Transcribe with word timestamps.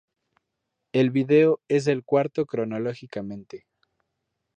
El 0.93 1.11
video 1.11 1.59
es 1.67 1.85
el 1.85 2.03
cuarto 2.03 2.47
cronológicamente. 2.47 3.67